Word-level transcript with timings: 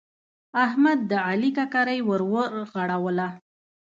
احمد 0.65 0.99
د 1.11 1.13
علي 1.27 1.49
ککرۍ 1.57 1.99
ور 2.09 2.21
ورغړوله. 2.31 3.27